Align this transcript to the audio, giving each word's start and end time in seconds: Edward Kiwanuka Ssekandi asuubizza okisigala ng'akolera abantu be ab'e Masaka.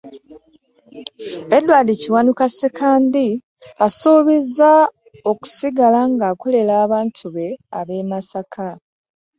Edward 1.57 1.87
Kiwanuka 2.01 2.45
Ssekandi 2.49 3.25
asuubizza 3.85 4.71
okisigala 5.31 5.99
ng'akolera 6.13 6.73
abantu 6.85 7.23
be 7.35 7.47
ab'e 7.79 7.99
Masaka. 8.09 8.67